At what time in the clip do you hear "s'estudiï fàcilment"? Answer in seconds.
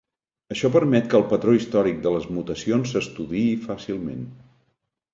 2.97-4.29